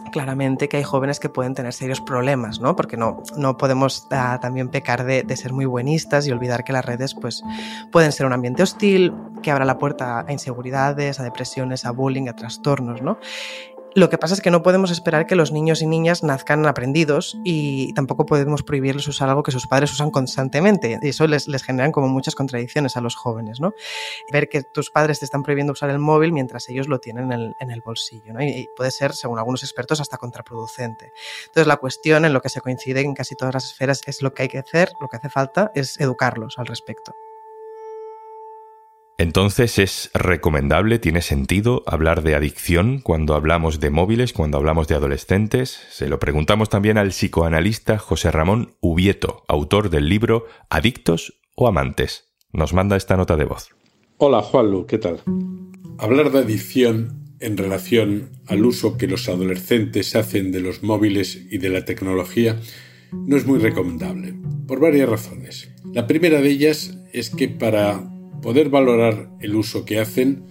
claramente 0.10 0.68
que 0.68 0.78
hay 0.78 0.84
jóvenes 0.84 1.20
que 1.20 1.30
pueden 1.30 1.54
tener 1.54 1.74
serios 1.74 2.02
problemas, 2.02 2.60
¿no? 2.60 2.76
Porque 2.76 2.98
no, 2.98 3.24
no 3.38 3.58
podemos 3.58 4.08
ah, 4.12 4.40
también 4.42 4.70
pecar 4.70 5.06
de, 5.06 5.24
de, 5.24 5.38
ser 5.38 5.54
muy 5.54 5.66
buenistas 5.66 6.28
y 6.28 6.32
olvidar 6.32 6.64
que 6.64 6.74
las 6.74 6.86
redes 6.86 7.14
pues, 7.14 7.44
pueden 7.92 8.12
ser 8.12 8.26
un 8.26 8.34
ambiente 8.34 8.64
hostil, 8.64 9.14
que 9.42 9.52
abra 9.52 9.66
la 9.66 9.78
puerta 9.78 10.26
a 10.28 10.32
inseguridades, 10.32 11.20
a 11.20 11.24
depresiones, 11.24 11.86
a 11.86 11.92
bullying, 11.92 12.28
a 12.28 12.36
trastornos, 12.36 13.02
¿no? 13.02 13.20
Lo 13.96 14.10
que 14.10 14.20
pasa 14.20 14.36
es 14.36 14.42
que 14.42 14.52
no 14.52 14.62
podemos 14.62 14.92
esperar 14.92 15.26
que 15.26 15.36
los 15.36 15.52
niños 15.52 15.82
y 15.82 15.88
niñas 15.88 16.24
nazcan 16.24 16.64
aprendidos 16.68 17.40
y 17.44 17.92
tampoco 17.94 18.28
podemos 18.28 18.62
prohibirles 18.62 19.08
usar 19.08 19.30
algo 19.30 19.42
que 19.42 19.52
sus 19.52 19.66
padres 19.66 19.92
usan 19.92 20.12
constantemente. 20.12 21.00
Y 21.02 21.08
eso 21.08 21.26
les, 21.26 21.48
les 21.48 21.64
generan 21.64 21.92
como 21.92 22.08
muchas 22.08 22.36
contradicciones 22.36 22.98
a 22.98 23.02
los 23.02 23.16
jóvenes, 23.16 23.60
¿no? 23.60 23.74
Ver 24.32 24.48
que 24.48 24.62
tus 24.62 24.92
padres 24.92 25.20
te 25.20 25.26
están 25.26 25.42
prohibiendo 25.42 25.74
usar 25.74 25.90
el 25.90 25.98
móvil 25.98 26.32
mientras 26.34 26.70
ellos 26.70 26.88
lo 26.88 27.00
tienen 27.00 27.32
en 27.32 27.72
el, 27.72 27.82
bolsillo, 27.82 28.34
¿no? 28.34 28.44
Y, 28.44 28.70
puede 28.76 28.92
ser, 28.92 29.14
según 29.14 29.40
algunos 29.40 29.64
expertos, 29.64 30.00
hasta 30.00 30.18
contraproducente. 30.18 31.12
Entonces, 31.48 31.66
la 31.66 31.78
cuestión 31.78 32.26
en 32.26 32.34
lo 32.34 32.42
que 32.42 32.50
se 32.50 32.62
coincide 32.62 33.02
en 33.02 33.16
casi 33.16 33.36
todas 33.36 33.56
las 33.56 33.66
esferas 33.66 34.02
es 34.06 34.22
lo 34.22 34.34
que 34.34 34.44
hay 34.44 34.50
que 34.50 34.60
hacer, 34.60 34.92
lo 35.02 35.08
que 35.08 35.18
hace 35.18 35.30
falta 35.30 35.72
es 35.74 36.00
educarlos 36.00 36.60
al 36.60 36.68
respecto. 36.68 37.16
Entonces, 39.20 39.80
¿es 39.80 40.12
recomendable, 40.14 40.98
tiene 40.98 41.22
sentido 41.22 41.84
hablar 41.86 42.24
de 42.24 42.36
adicción 42.36 43.02
cuando 43.02 43.36
hablamos 43.36 43.82
de 43.82 43.90
móviles, 43.90 44.32
cuando 44.32 44.58
hablamos 44.58 44.88
de 44.88 44.96
adolescentes? 44.96 45.78
Se 45.90 46.08
lo 46.08 46.20
preguntamos 46.20 46.70
también 46.70 46.98
al 46.98 47.10
psicoanalista 47.10 47.98
José 47.98 48.32
Ramón 48.32 48.78
Ubieto, 48.80 49.44
autor 49.50 49.90
del 49.90 50.08
libro 50.08 50.46
Adictos 50.70 51.42
o 51.56 51.68
Amantes. 51.68 52.32
Nos 52.54 52.72
manda 52.72 52.96
esta 52.96 53.18
nota 53.18 53.36
de 53.36 53.44
voz. 53.44 53.72
Hola 54.20 54.42
Juanlu, 54.42 54.86
¿qué 54.86 54.98
tal? 54.98 55.20
Hablar 55.98 56.32
de 56.32 56.40
adicción 56.40 57.36
en 57.42 57.58
relación 57.58 58.30
al 58.48 58.64
uso 58.64 58.98
que 58.98 59.08
los 59.08 59.28
adolescentes 59.28 60.16
hacen 60.16 60.54
de 60.54 60.62
los 60.62 60.82
móviles 60.82 61.46
y 61.52 61.58
de 61.58 61.68
la 61.68 61.84
tecnología 61.84 62.58
no 63.12 63.36
es 63.36 63.46
muy 63.46 63.60
recomendable, 63.60 64.34
por 64.66 64.80
varias 64.80 65.10
razones. 65.10 65.70
La 65.94 66.08
primera 66.08 66.40
de 66.40 66.50
ellas 66.52 66.98
es 67.12 67.30
que 67.30 67.50
para 67.50 68.02
poder 68.42 68.70
valorar 68.70 69.30
el 69.40 69.56
uso 69.56 69.86
que 69.86 70.00
hacen, 70.00 70.44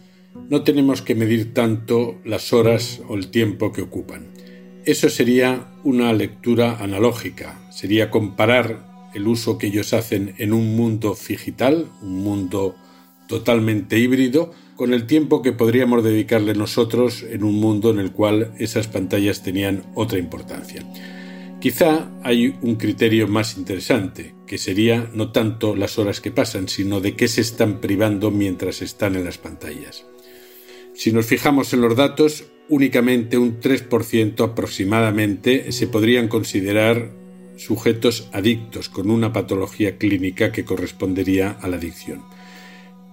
no 0.48 0.62
tenemos 0.62 1.02
que 1.02 1.14
medir 1.14 1.52
tanto 1.52 2.18
las 2.24 2.52
horas 2.52 3.00
o 3.08 3.14
el 3.14 3.28
tiempo 3.28 3.72
que 3.72 3.82
ocupan. 3.82 4.28
Eso 4.84 5.08
sería 5.08 5.66
una 5.84 6.12
lectura 6.12 6.78
analógica, 6.80 7.58
sería 7.70 8.10
comparar 8.10 9.10
el 9.14 9.26
uso 9.26 9.58
que 9.58 9.66
ellos 9.68 9.92
hacen 9.92 10.34
en 10.38 10.52
un 10.52 10.76
mundo 10.76 11.16
digital, 11.28 11.90
un 12.02 12.22
mundo 12.22 12.76
totalmente 13.26 13.98
híbrido, 13.98 14.52
con 14.76 14.94
el 14.94 15.06
tiempo 15.06 15.42
que 15.42 15.52
podríamos 15.52 16.04
dedicarle 16.04 16.54
nosotros 16.54 17.24
en 17.28 17.42
un 17.42 17.56
mundo 17.56 17.90
en 17.90 17.98
el 17.98 18.12
cual 18.12 18.54
esas 18.58 18.86
pantallas 18.86 19.42
tenían 19.42 19.82
otra 19.94 20.18
importancia. 20.18 20.84
Quizá 21.60 22.08
hay 22.22 22.56
un 22.62 22.76
criterio 22.76 23.26
más 23.26 23.56
interesante, 23.56 24.36
que 24.46 24.58
sería 24.58 25.10
no 25.12 25.32
tanto 25.32 25.74
las 25.74 25.98
horas 25.98 26.20
que 26.20 26.30
pasan, 26.30 26.68
sino 26.68 27.00
de 27.00 27.16
qué 27.16 27.26
se 27.26 27.40
están 27.40 27.80
privando 27.80 28.30
mientras 28.30 28.80
están 28.80 29.16
en 29.16 29.24
las 29.24 29.38
pantallas. 29.38 30.06
Si 30.94 31.10
nos 31.10 31.26
fijamos 31.26 31.72
en 31.72 31.80
los 31.80 31.96
datos, 31.96 32.44
únicamente 32.68 33.38
un 33.38 33.58
3% 33.58 34.44
aproximadamente 34.44 35.72
se 35.72 35.88
podrían 35.88 36.28
considerar 36.28 37.10
sujetos 37.56 38.28
adictos 38.32 38.88
con 38.88 39.10
una 39.10 39.32
patología 39.32 39.98
clínica 39.98 40.52
que 40.52 40.64
correspondería 40.64 41.50
a 41.50 41.66
la 41.66 41.78
adicción. 41.78 42.22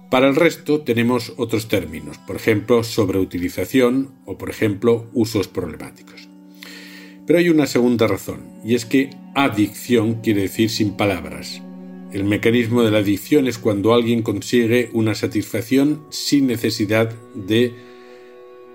Para 0.08 0.28
el 0.28 0.36
resto 0.36 0.82
tenemos 0.82 1.32
otros 1.36 1.66
términos, 1.66 2.18
por 2.18 2.36
ejemplo, 2.36 2.84
sobreutilización 2.84 4.14
o, 4.24 4.38
por 4.38 4.50
ejemplo, 4.50 5.10
usos 5.14 5.48
problemáticos. 5.48 6.35
Pero 7.26 7.38
hay 7.40 7.48
una 7.48 7.66
segunda 7.66 8.06
razón, 8.06 8.40
y 8.64 8.74
es 8.74 8.84
que 8.84 9.10
adicción 9.34 10.20
quiere 10.22 10.42
decir 10.42 10.70
sin 10.70 10.96
palabras. 10.96 11.60
El 12.12 12.24
mecanismo 12.24 12.82
de 12.82 12.92
la 12.92 12.98
adicción 12.98 13.48
es 13.48 13.58
cuando 13.58 13.92
alguien 13.92 14.22
consigue 14.22 14.90
una 14.92 15.14
satisfacción 15.14 16.04
sin 16.10 16.46
necesidad 16.46 17.12
de 17.34 17.74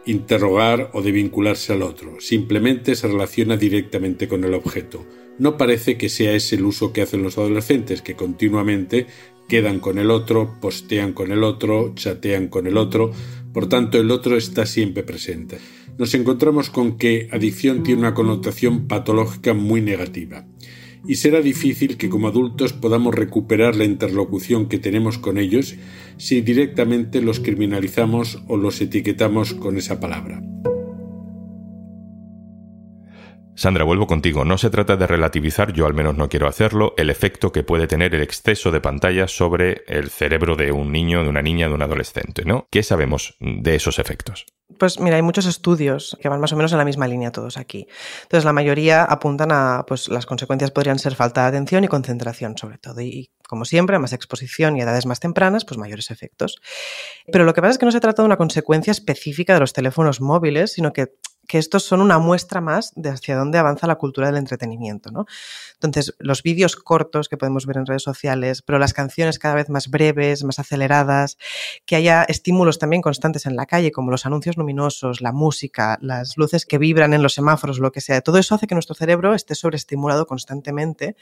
interrogar 0.05 0.89
o 0.93 1.01
de 1.01 1.12
vincularse 1.12 1.74
al 1.74 1.81
otro, 1.81 2.20
simplemente 2.20 2.96
se 2.96 3.08
relaciona 3.08 3.55
directamente 3.55 4.27
con 4.27 4.43
el 4.43 4.53
objeto. 4.53 5.05
No 5.39 5.58
parece 5.58 5.98
que 5.98 6.10
sea 6.10 6.34
ese 6.34 6.55
el 6.55 6.65
uso 6.65 6.91
que 6.91 7.01
hacen 7.01 7.24
los 7.24 7.38
adolescentes, 7.38 8.01
que 8.01 8.15
continuamente 8.15 9.08
quedan 9.48 9.79
con 9.79 9.98
el 9.98 10.12
otro, 10.12 10.58
postean 10.60 11.13
con 11.13 11.31
el 11.31 11.43
otro, 11.43 11.93
chatean 11.96 12.48
con 12.48 12.67
el 12.67 12.77
otro, 12.77 13.12
por 13.53 13.70
tanto 13.70 13.98
el 13.98 14.12
otro 14.12 14.38
está 14.38 14.65
siempre 14.65 15.03
presente. 15.03 15.58
Nos 15.98 16.13
encontramos 16.13 16.69
con 16.69 16.98
que 16.98 17.27
adicción 17.31 17.83
tiene 17.83 18.01
una 18.01 18.13
connotación 18.13 18.88
patológica 18.88 19.53
muy 19.53 19.81
negativa 19.81 20.45
y 21.07 21.15
será 21.15 21.41
difícil 21.41 21.98
que 21.98 22.10
como 22.10 22.27
adultos 22.27 22.74
podamos 22.74 23.15
recuperar 23.15 23.75
la 23.75 23.86
interlocución 23.86 24.67
que 24.67 24.77
tenemos 24.77 25.17
con 25.17 25.38
ellos 25.38 25.75
si 26.17 26.41
directamente 26.41 27.21
los 27.21 27.39
criminalizamos 27.39 28.43
o 28.48 28.57
los 28.57 28.81
etiquetamos 28.81 29.53
con 29.53 29.77
esa 29.77 30.00
palabra. 30.00 30.41
Sandra, 33.55 33.84
vuelvo 33.84 34.08
contigo. 34.08 34.46
No 34.46 34.58
se 34.58 34.70
trata 34.70 34.96
de 34.96 35.05
relativizar, 35.08 35.74
yo 35.74 35.86
al 35.86 35.93
menos 35.93 36.15
no 36.15 36.29
quiero 36.29 36.48
hacerlo, 36.48 36.93
el 36.98 37.10
efecto 37.10 37.51
que 37.51 37.63
puede 37.63 37.86
tener 37.86 38.15
el 38.15 38.22
exceso 38.22 38.72
de 38.72 38.79
pantalla 38.81 39.27
sobre 39.27 39.84
el 39.88 40.10
cerebro 40.10 40.55
de 40.55 40.72
un 40.72 40.91
niño, 40.91 41.24
de 41.24 41.29
una 41.29 41.41
niña, 41.41 41.67
de 41.67 41.74
un 41.74 41.81
adolescente, 41.81 42.46
¿no? 42.46 42.67
¿Qué 42.72 42.81
sabemos 42.81 43.36
de 43.39 43.75
esos 43.75 44.00
efectos? 44.00 44.46
Pues 44.79 45.00
mira, 45.00 45.17
hay 45.17 45.22
muchos 45.22 45.46
estudios 45.46 46.17
que 46.22 46.29
van 46.29 46.39
más 46.39 46.53
o 46.53 46.55
menos 46.55 46.72
en 46.72 46.77
la 46.77 46.86
misma 46.86 47.08
línea 47.08 47.31
todos 47.31 47.58
aquí. 47.58 47.88
Entonces, 48.24 48.46
la 48.46 48.53
mayoría 48.53 49.03
apuntan 49.03 49.51
a, 49.51 49.84
pues 49.86 50.08
las 50.08 50.25
consecuencias 50.25 50.72
podrían 50.72 50.98
ser 50.98 51.15
falta 51.15 51.41
de 51.41 51.50
atención 51.50 51.84
y 51.84 51.88
concentración, 51.89 52.58
sobre 52.58 52.77
todo. 52.77 53.01
Y 53.01 53.31
como 53.48 53.65
siempre, 53.65 54.00
más 54.00 54.13
exposición 54.13 54.77
y 54.77 54.81
edades 54.81 55.05
más 55.05 55.20
tempranas, 55.20 55.65
pues 55.65 55.77
mayores 55.77 56.10
efectos. 56.10 56.62
Pero 57.31 57.43
lo 57.43 57.53
que 57.53 57.62
pasa 57.62 57.72
es 57.72 57.77
que 57.77 57.86
no 57.86 57.91
se 57.91 58.00
trata 58.00 58.22
de 58.22 58.27
una 58.27 58.38
consecuencia 58.38 58.91
específica 58.91 59.53
de 59.53 59.60
los 59.60 59.74
teléfonos 59.74 60.22
móviles, 60.22 60.72
sino 60.72 60.93
que 60.93 61.08
que 61.48 61.57
estos 61.57 61.83
son 61.83 62.01
una 62.01 62.19
muestra 62.19 62.62
más 62.62 62.91
de 62.95 63.10
hacia 63.10 63.36
dónde 63.36 63.57
avanza 63.57 63.88
la 63.88 63.95
cultura 63.95 64.27
del 64.27 64.38
entretenimiento. 64.38 65.12
¿no? 65.12 65.25
Entonces, 65.74 66.15
los 66.19 66.43
vídeos 66.43 66.75
cortos 66.75 67.27
que 67.27 67.38
podemos 67.38 67.65
ver 67.65 67.77
en 67.77 67.86
redes 67.86 68.03
sociales, 68.03 68.62
pero 68.62 68.79
las 68.79 68.93
canciones 68.93 69.39
cada 69.39 69.55
vez 69.55 69.69
más 69.69 69.89
breves, 69.89 70.43
más 70.43 70.60
aceleradas, 70.60 71.38
que 71.86 71.95
haya 71.95 72.24
estímulos 72.24 72.79
también 72.79 73.01
constantes 73.01 73.45
en 73.45 73.55
la 73.55 73.65
calle, 73.65 73.91
como 73.91 74.12
los 74.12 74.25
anuncios 74.25 74.57
luminosos, 74.57 75.21
la 75.21 75.31
música, 75.31 75.98
las 76.01 76.38
luces 76.38 76.65
que 76.65 76.77
vibran 76.77 77.13
en 77.13 77.24
los 77.24 77.33
semáforos, 77.33 77.79
lo 77.79 77.91
que 77.91 78.01
sea. 78.01 78.21
Todo 78.21 78.38
eso 78.38 78.55
hace 78.55 78.67
que 78.67 78.75
nuestro 78.75 78.95
cerebro 78.95 79.33
esté 79.33 79.55
sobreestimulado 79.55 80.27
constantemente 80.27 81.15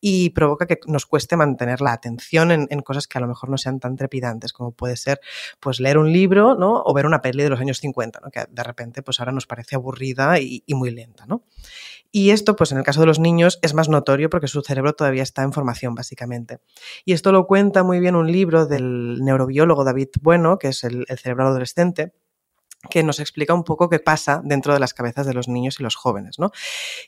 y 0.00 0.30
provoca 0.30 0.66
que 0.66 0.78
nos 0.86 1.06
cueste 1.06 1.36
mantener 1.36 1.80
la 1.80 1.92
atención 1.92 2.50
en, 2.50 2.66
cosas 2.80 3.06
que 3.08 3.18
a 3.18 3.20
lo 3.20 3.26
mejor 3.26 3.50
no 3.50 3.58
sean 3.58 3.80
tan 3.80 3.96
trepidantes, 3.96 4.52
como 4.52 4.70
puede 4.70 4.96
ser 4.96 5.20
pues, 5.60 5.80
leer 5.80 5.98
un 5.98 6.12
libro 6.12 6.54
¿no? 6.54 6.82
o 6.84 6.94
ver 6.94 7.06
una 7.06 7.20
peli 7.20 7.42
de 7.42 7.50
los 7.50 7.60
años 7.60 7.78
50, 7.78 8.20
¿no? 8.20 8.30
que 8.30 8.44
de 8.48 8.62
repente 8.62 9.02
pues, 9.02 9.18
ahora 9.18 9.32
nos 9.32 9.46
parece 9.46 9.65
aburrida 9.74 10.38
y, 10.40 10.62
muy 10.68 10.90
lenta, 10.90 11.26
¿no? 11.26 11.42
Y 12.12 12.30
esto, 12.30 12.56
pues 12.56 12.72
en 12.72 12.78
el 12.78 12.84
caso 12.84 13.00
de 13.00 13.06
los 13.06 13.18
niños, 13.18 13.58
es 13.62 13.74
más 13.74 13.88
notorio 13.88 14.30
porque 14.30 14.46
su 14.46 14.62
cerebro 14.62 14.94
todavía 14.94 15.22
está 15.22 15.42
en 15.42 15.52
formación, 15.52 15.94
básicamente. 15.94 16.60
Y 17.04 17.12
esto 17.12 17.32
lo 17.32 17.46
cuenta 17.46 17.82
muy 17.82 18.00
bien 18.00 18.14
un 18.14 18.30
libro 18.30 18.66
del 18.66 19.18
neurobiólogo 19.22 19.84
David 19.84 20.08
Bueno, 20.22 20.58
que 20.58 20.68
es 20.68 20.84
el, 20.84 21.04
el 21.08 21.18
cerebro 21.18 21.48
adolescente, 21.48 22.14
que 22.88 23.02
nos 23.02 23.20
explica 23.20 23.54
un 23.54 23.64
poco 23.64 23.88
qué 23.88 23.98
pasa 23.98 24.40
dentro 24.44 24.72
de 24.72 24.80
las 24.80 24.94
cabezas 24.94 25.26
de 25.26 25.34
los 25.34 25.48
niños 25.48 25.80
y 25.80 25.82
los 25.82 25.96
jóvenes. 25.96 26.38
¿no? 26.38 26.50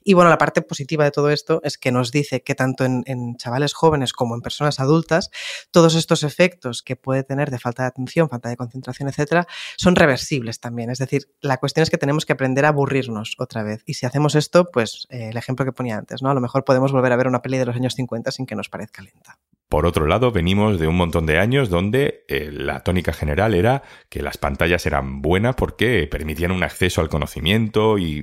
Y 0.03 0.15
bueno, 0.15 0.31
la 0.31 0.39
parte 0.39 0.63
positiva 0.63 1.05
de 1.05 1.11
todo 1.11 1.31
esto 1.31 1.61
es 1.65 1.79
que 1.79 1.93
nos 1.93 2.11
dice 2.11 2.43
que 2.43 2.55
tanto 2.55 2.85
en, 2.85 3.37
chavales 3.37 3.75
jóvenes 3.75 4.13
como 4.13 4.35
en 4.35 4.41
personas 4.41 4.81
adultas, 4.81 5.31
todos 5.71 5.95
estos 5.95 6.23
efectos 6.23 6.83
que 6.83 6.97
puede 6.97 7.23
tener 7.23 7.51
de 7.51 7.59
falta 7.59 7.83
de 7.83 7.89
atención, 7.89 8.29
falta 8.29 8.49
de 8.49 8.57
concentración, 8.57 9.09
etcétera, 9.09 9.47
son 9.77 9.97
reversibles 9.97 10.61
también. 10.61 10.91
Es 10.91 10.99
decir, 10.99 11.29
la 11.41 11.59
cuestión 11.59 11.83
es 11.83 11.91
que 11.91 11.99
tenemos 11.99 12.27
que 12.27 12.33
aprender 12.33 12.65
a 12.65 12.69
aburrirnos 12.69 13.35
otra 13.39 13.63
vez. 13.63 13.83
Y 13.87 13.95
si 13.95 14.07
hacemos 14.07 14.35
esto, 14.35 14.67
pues 14.73 15.07
eh, 15.11 15.29
el 15.31 15.37
ejemplo 15.37 15.65
que 15.65 15.73
ponía 15.73 15.97
antes, 15.97 16.23
¿no? 16.23 16.31
A 16.31 16.35
lo 16.35 16.41
mejor 16.41 16.65
podemos 16.65 16.93
volver 16.93 17.13
a 17.13 17.17
ver 17.17 17.29
una 17.29 17.43
peli 17.43 17.59
de 17.59 17.67
los 17.67 17.77
años 17.77 17.95
50 17.95 18.31
sin 18.31 18.47
que 18.47 18.55
nos 18.55 18.69
parezca 18.69 19.03
lenta. 19.03 19.39
Por 19.69 19.85
otro 19.85 20.07
lado, 20.07 20.33
venimos 20.33 20.81
de 20.81 20.87
un 20.87 20.97
montón 20.97 21.27
de 21.27 21.39
años 21.39 21.69
donde 21.69 22.25
eh, 22.29 22.51
la 22.51 22.81
tónica 22.81 23.13
general 23.13 23.53
era 23.53 23.83
que 24.09 24.23
las 24.23 24.39
pantallas 24.39 24.87
eran 24.87 25.21
buenas 25.21 25.57
porque 25.57 26.07
permitían 26.11 26.53
un 26.53 26.63
acceso 26.63 27.03
al 27.03 27.11
conocimiento 27.11 27.99
y, 27.99 28.23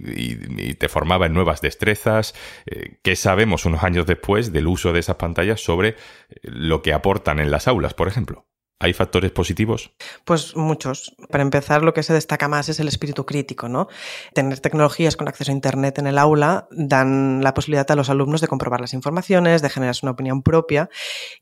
te 0.79 0.89
formaban 0.89 1.33
nuevas 1.33 1.61
destrezas. 1.61 2.33
Eh, 2.65 2.97
¿Qué 3.03 3.15
sabemos 3.15 3.65
unos 3.65 3.83
años 3.83 4.07
después 4.07 4.51
del 4.51 4.65
uso 4.65 4.91
de 4.91 4.99
esas 4.99 5.17
pantallas 5.17 5.61
sobre 5.61 5.89
eh, 5.89 5.95
lo 6.41 6.81
que 6.81 6.93
aportan 6.93 7.39
en 7.39 7.51
las 7.51 7.67
aulas, 7.67 7.93
por 7.93 8.07
ejemplo? 8.07 8.47
¿Hay 8.77 8.91
factores 8.91 9.31
positivos? 9.31 9.93
Pues 10.25 10.53
muchos. 10.57 11.15
Para 11.29 11.43
empezar, 11.43 11.81
lo 11.81 11.93
que 11.93 12.03
se 12.03 12.11
destaca 12.11 12.49
más 12.49 12.67
es 12.67 12.77
el 12.81 12.89
espíritu 12.89 13.25
crítico, 13.25 13.69
¿no? 13.69 13.87
Tener 14.33 14.59
tecnologías 14.59 15.15
con 15.15 15.29
acceso 15.29 15.49
a 15.49 15.53
Internet 15.53 15.97
en 15.99 16.07
el 16.07 16.17
aula 16.17 16.67
dan 16.71 17.41
la 17.41 17.53
posibilidad 17.53 17.89
a 17.89 17.95
los 17.95 18.09
alumnos 18.09 18.41
de 18.41 18.49
comprobar 18.49 18.81
las 18.81 18.93
informaciones, 18.93 19.61
de 19.61 19.69
generarse 19.69 20.05
una 20.05 20.11
opinión 20.11 20.43
propia 20.43 20.89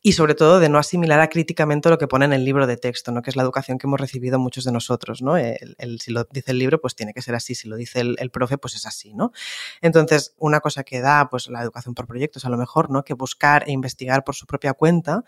y, 0.04 0.12
sobre 0.12 0.36
todo, 0.36 0.60
de 0.60 0.70
no 0.70 0.78
asimilar 0.78 1.22
a 1.22 1.30
críticamente 1.30 1.90
lo 1.90 1.98
que 1.98 2.08
pone 2.08 2.26
en 2.26 2.34
el 2.34 2.46
libro 2.46 2.68
de 2.68 2.78
texto, 2.78 3.12
¿no? 3.12 3.24
Que 3.24 3.32
es 3.32 3.36
la 3.36 3.42
educación 3.42 3.80
que 3.80 3.88
hemos 3.88 4.00
recibido 4.00 4.38
muchos 4.38 4.64
de 4.64 4.72
nosotros, 4.72 5.24
¿no? 5.24 5.36
El, 5.36 6.00
si 6.02 6.12
lo 6.12 6.26
dice 6.26 6.52
el 6.52 6.60
libro, 6.60 6.80
pues 6.82 6.96
tiene 6.96 7.16
que 7.16 7.24
ser 7.24 7.34
así. 7.34 7.56
Si 7.56 7.68
lo 7.68 7.78
dice 7.78 8.02
el, 8.02 8.30
profe, 8.30 8.60
pues 8.60 8.76
es 8.76 8.86
así, 8.86 9.16
¿no? 9.16 9.32
Entonces, 9.82 10.36
una 10.38 10.60
cosa 10.60 10.84
que 10.84 11.02
da, 11.02 11.30
pues, 11.32 11.50
la 11.50 11.64
educación 11.64 11.96
por 11.96 12.06
proyectos, 12.06 12.46
a 12.46 12.50
lo 12.50 12.58
mejor, 12.58 12.92
¿no? 12.92 13.04
Que 13.04 13.16
buscar 13.16 13.64
e 13.68 13.72
investigar 13.72 14.24
por 14.24 14.36
su 14.36 14.46
propia 14.46 14.74
cuenta 14.74 15.24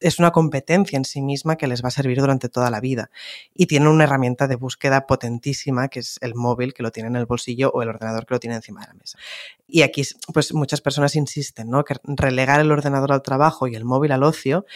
es 0.00 0.18
una 0.18 0.30
competencia 0.30 0.96
en 0.96 1.04
sí 1.04 1.20
misma 1.20 1.41
que 1.56 1.66
les 1.66 1.84
va 1.84 1.88
a 1.88 1.90
servir 1.90 2.18
durante 2.18 2.48
toda 2.48 2.70
la 2.70 2.80
vida. 2.80 3.10
Y 3.54 3.66
tienen 3.66 3.88
una 3.88 4.04
herramienta 4.04 4.48
de 4.48 4.56
búsqueda 4.56 5.06
potentísima, 5.06 5.88
que 5.88 6.00
es 6.00 6.18
el 6.22 6.34
móvil 6.34 6.74
que 6.74 6.82
lo 6.82 6.90
tiene 6.90 7.08
en 7.08 7.16
el 7.16 7.26
bolsillo 7.26 7.70
o 7.72 7.82
el 7.82 7.88
ordenador 7.88 8.26
que 8.26 8.34
lo 8.34 8.40
tiene 8.40 8.56
encima 8.56 8.80
de 8.80 8.88
la 8.88 8.94
mesa. 8.94 9.18
Y 9.66 9.82
aquí, 9.82 10.02
pues 10.34 10.52
muchas 10.52 10.80
personas 10.80 11.16
insisten, 11.16 11.70
¿no? 11.70 11.84
Que 11.84 11.96
relegar 12.04 12.60
el 12.60 12.70
ordenador 12.70 13.12
al 13.12 13.22
trabajo 13.22 13.66
y 13.66 13.74
el 13.74 13.84
móvil 13.84 14.12
al 14.12 14.22
ocio 14.22 14.66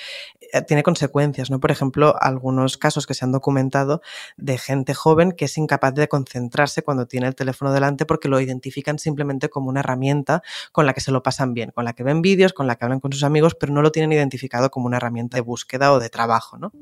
tiene 0.66 0.82
consecuencias, 0.82 1.50
¿no? 1.50 1.60
Por 1.60 1.70
ejemplo, 1.70 2.14
algunos 2.20 2.78
casos 2.78 3.06
que 3.06 3.14
se 3.14 3.24
han 3.24 3.32
documentado 3.32 4.02
de 4.36 4.58
gente 4.58 4.94
joven 4.94 5.32
que 5.32 5.46
es 5.46 5.58
incapaz 5.58 5.94
de 5.94 6.08
concentrarse 6.08 6.82
cuando 6.82 7.06
tiene 7.06 7.26
el 7.26 7.34
teléfono 7.34 7.72
delante 7.72 8.06
porque 8.06 8.28
lo 8.28 8.40
identifican 8.40 8.98
simplemente 8.98 9.48
como 9.48 9.68
una 9.68 9.80
herramienta 9.80 10.42
con 10.72 10.86
la 10.86 10.92
que 10.92 11.00
se 11.00 11.12
lo 11.12 11.22
pasan 11.22 11.54
bien, 11.54 11.70
con 11.70 11.84
la 11.84 11.92
que 11.92 12.02
ven 12.02 12.22
vídeos, 12.22 12.52
con 12.52 12.66
la 12.66 12.76
que 12.76 12.84
hablan 12.84 13.00
con 13.00 13.12
sus 13.12 13.24
amigos, 13.24 13.54
pero 13.54 13.72
no 13.72 13.82
lo 13.82 13.92
tienen 13.92 14.12
identificado 14.12 14.70
como 14.70 14.86
una 14.86 14.98
herramienta 14.98 15.36
de 15.36 15.42
búsqueda 15.42 15.92
o 15.92 15.98
de 15.98 16.08
trabajo, 16.08 16.58
¿no? 16.58 16.72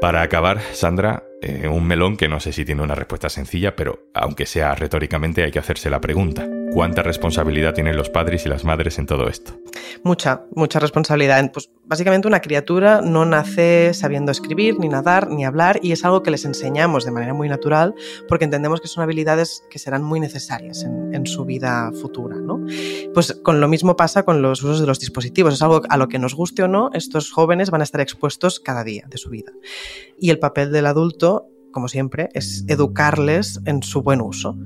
Para 0.00 0.22
acabar, 0.22 0.60
Sandra, 0.72 1.24
eh, 1.42 1.68
un 1.68 1.86
melón 1.86 2.16
que 2.16 2.26
no 2.26 2.40
sé 2.40 2.52
si 2.52 2.64
tiene 2.64 2.82
una 2.82 2.94
respuesta 2.94 3.28
sencilla, 3.28 3.76
pero 3.76 4.08
aunque 4.14 4.46
sea 4.46 4.74
retóricamente 4.74 5.42
hay 5.42 5.50
que 5.50 5.58
hacerse 5.58 5.90
la 5.90 6.00
pregunta. 6.00 6.48
¿Cuánta 6.72 7.02
responsabilidad 7.02 7.74
tienen 7.74 7.98
los 7.98 8.08
padres 8.08 8.46
y 8.46 8.48
las 8.48 8.64
madres 8.64 8.98
en 8.98 9.04
todo 9.04 9.28
esto? 9.28 9.59
Mucha, 10.02 10.46
mucha 10.54 10.78
responsabilidad. 10.78 11.50
Pues 11.52 11.70
básicamente 11.84 12.26
una 12.26 12.40
criatura 12.40 13.02
no 13.02 13.26
nace 13.26 13.92
sabiendo 13.92 14.32
escribir, 14.32 14.78
ni 14.78 14.88
nadar, 14.88 15.28
ni 15.28 15.44
hablar, 15.44 15.78
y 15.82 15.92
es 15.92 16.04
algo 16.04 16.22
que 16.22 16.30
les 16.30 16.44
enseñamos 16.44 17.04
de 17.04 17.10
manera 17.10 17.34
muy 17.34 17.48
natural 17.48 17.94
porque 18.28 18.44
entendemos 18.44 18.80
que 18.80 18.88
son 18.88 19.02
habilidades 19.02 19.62
que 19.70 19.78
serán 19.78 20.02
muy 20.02 20.18
necesarias 20.18 20.84
en, 20.84 21.14
en 21.14 21.26
su 21.26 21.44
vida 21.44 21.90
futura. 22.00 22.36
¿no? 22.36 22.64
Pues 23.12 23.38
con 23.42 23.60
lo 23.60 23.68
mismo 23.68 23.96
pasa 23.96 24.22
con 24.22 24.40
los 24.40 24.62
usos 24.62 24.80
de 24.80 24.86
los 24.86 25.00
dispositivos. 25.00 25.54
Es 25.54 25.62
algo 25.62 25.82
a 25.88 25.96
lo 25.96 26.08
que 26.08 26.18
nos 26.18 26.34
guste 26.34 26.62
o 26.62 26.68
no, 26.68 26.90
estos 26.94 27.30
jóvenes 27.30 27.70
van 27.70 27.82
a 27.82 27.84
estar 27.84 28.00
expuestos 28.00 28.58
cada 28.60 28.84
día 28.84 29.04
de 29.08 29.18
su 29.18 29.28
vida. 29.28 29.52
Y 30.18 30.30
el 30.30 30.38
papel 30.38 30.72
del 30.72 30.86
adulto 30.86 31.48
como 31.70 31.88
siempre, 31.88 32.28
es 32.32 32.64
educarles 32.68 33.60
en 33.64 33.82
su 33.82 34.02
buen 34.02 34.20
uso. 34.20 34.56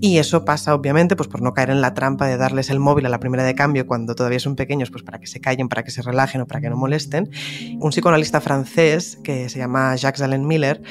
Y 0.00 0.18
eso 0.18 0.44
pasa, 0.46 0.74
obviamente, 0.74 1.14
pues 1.14 1.28
por 1.28 1.42
no 1.42 1.52
caer 1.52 1.70
en 1.70 1.82
la 1.82 1.92
trampa 1.92 2.26
de 2.26 2.38
darles 2.38 2.70
el 2.70 2.80
móvil 2.80 3.04
a 3.04 3.08
la 3.10 3.20
primera 3.20 3.44
de 3.44 3.54
cambio 3.54 3.86
cuando 3.86 4.14
todavía 4.14 4.40
son 4.40 4.56
pequeños, 4.56 4.90
pues 4.90 5.02
para 5.02 5.18
que 5.18 5.26
se 5.26 5.40
callen, 5.40 5.68
para 5.68 5.84
que 5.84 5.90
se 5.90 6.00
relajen 6.00 6.40
o 6.40 6.46
para 6.46 6.60
que 6.60 6.70
no 6.70 6.76
molesten. 6.76 7.30
Un 7.80 7.90
psicoanalista 7.90 8.40
francés 8.40 9.18
que 9.22 9.48
se 9.50 9.58
llama 9.58 9.94
Jacques 9.96 10.22
Allen 10.22 10.46
Miller 10.46 10.82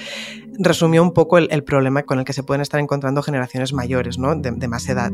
resumió 0.59 1.01
un 1.01 1.13
poco 1.13 1.37
el, 1.37 1.63
problema 1.63 2.03
con 2.03 2.19
el 2.19 2.25
que 2.25 2.33
se 2.33 2.43
pueden 2.43 2.61
estar 2.61 2.79
encontrando 2.79 3.23
generaciones 3.23 3.73
mayores, 3.73 4.19
¿no? 4.19 4.35
De, 4.35 4.51
de, 4.51 4.67
más 4.67 4.87
edad. 4.89 5.11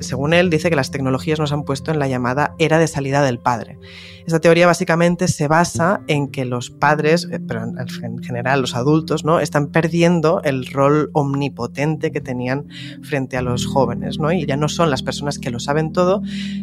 Según 0.00 0.32
él, 0.32 0.50
dice 0.50 0.70
que 0.70 0.76
las 0.76 0.90
tecnologías 0.90 1.38
nos 1.38 1.52
han 1.52 1.64
puesto 1.64 1.90
en 1.90 1.98
la 1.98 2.08
llamada 2.08 2.54
era 2.58 2.78
de 2.78 2.88
salida 2.88 3.22
del 3.22 3.38
padre. 3.38 3.78
Esta 4.26 4.40
teoría 4.40 4.66
básicamente 4.66 5.28
se 5.28 5.46
basa 5.48 6.00
en 6.08 6.28
que 6.28 6.44
los 6.44 6.70
padres, 6.70 7.28
eh, 7.30 7.38
pero 7.38 7.62
en 8.02 8.18
general 8.22 8.62
los 8.62 8.74
adultos, 8.74 9.24
¿no? 9.24 9.38
Están 9.38 9.68
perdiendo 9.68 10.40
el 10.42 10.66
rol 10.66 11.10
omnipotente 11.12 12.10
que 12.10 12.20
tenían 12.20 12.66
frente 13.02 13.36
a 13.36 13.42
los 13.42 13.66
jóvenes, 13.66 14.18
¿no? 14.18 14.32
Y 14.32 14.46
ya 14.46 14.56
no 14.56 14.68
son 14.68 14.90
las 14.90 15.02
personas 15.02 15.38
que 15.38 15.50
lo 15.50 15.60
saben 15.60 15.92
todo, 15.92 16.22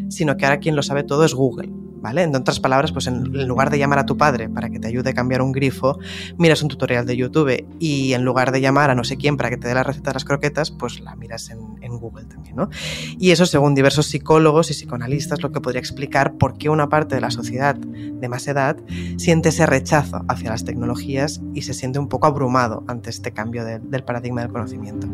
sino 0.10 0.36
que 0.38 0.46
ahora 0.46 0.60
quien 0.60 0.76
lo 0.76 0.84
sabe 0.84 1.04
todo 1.04 1.24
es 1.24 1.34
Google 1.34 1.83
¿vale? 2.04 2.24
En 2.24 2.36
otras 2.36 2.60
palabras, 2.60 2.92
pues 2.92 3.08
en, 3.08 3.48
lugar 3.48 3.70
de 3.70 3.80
llamar 3.80 3.98
a 3.98 4.06
tu 4.06 4.18
padre 4.18 4.50
para 4.50 4.70
que 4.70 4.78
te 4.78 4.88
ayude 4.88 5.12
a 5.12 5.14
cambiar 5.14 5.42
un 5.42 5.54
grifo, 5.54 5.98
miras 6.38 6.62
un 6.62 6.68
tutorial 6.68 7.06
de 7.06 7.16
YouTube 7.16 7.66
y 7.80 8.12
en 8.12 8.26
lugar 8.26 8.52
de 8.52 8.60
llamar 8.60 8.90
a 8.90 8.96
no 8.96 9.06
sé 9.06 9.16
quién 9.16 9.38
para 9.38 9.50
que 9.50 9.58
te 9.58 9.70
dé 9.70 9.74
la 9.74 9.84
receta 9.84 10.12
de 10.12 10.16
las 10.16 10.26
croquetas, 10.26 10.70
pues 10.70 11.00
la 11.00 11.16
miras 11.16 11.50
en, 11.50 11.60
en 11.82 11.98
Google 11.98 12.26
también, 12.26 12.58
¿no? 12.58 12.70
Y 13.18 13.32
eso, 13.32 13.46
según 13.46 13.74
diversos 13.74 14.08
psicólogos 14.08 14.70
y 14.70 14.74
psicoanalistas, 14.74 15.42
lo 15.42 15.54
que 15.54 15.62
podría 15.62 15.80
explicar 15.80 16.34
por 16.38 16.58
qué 16.58 16.70
una 16.70 16.90
parte 16.90 17.16
de 17.16 17.22
la 17.22 17.32
sociedad 17.32 17.76
de 17.76 18.30
más 18.30 18.46
edad 18.48 18.76
siente 19.18 19.50
ese 19.50 19.66
rechazo 19.66 20.26
hacia 20.28 20.50
las 20.50 20.66
tecnologías 20.66 21.42
y 21.54 21.62
se 21.62 21.74
siente 21.74 22.00
un 22.00 22.10
poco 22.10 22.28
abrumado 22.28 22.84
ante 22.88 23.10
este 23.10 23.32
cambio 23.32 23.64
del 23.64 24.04
paradigma 24.04 24.42
del 24.42 24.52
conocimiento. 24.52 25.08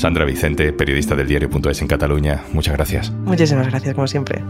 Sandra 0.00 0.24
Vicente, 0.24 0.72
periodista 0.72 1.14
del 1.14 1.28
diario.es 1.28 1.82
en 1.82 1.86
Cataluña, 1.86 2.42
muchas 2.54 2.74
gracias. 2.74 3.10
Muchísimas 3.10 3.66
gracias, 3.66 3.94
como 3.94 4.06
siempre. 4.06 4.42